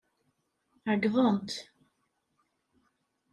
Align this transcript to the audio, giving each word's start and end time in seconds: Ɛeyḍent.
Ɛeyḍent. 0.89 1.49